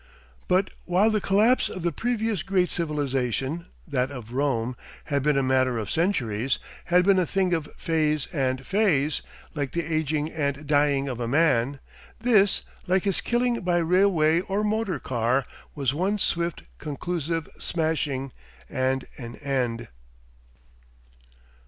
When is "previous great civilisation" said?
1.91-3.67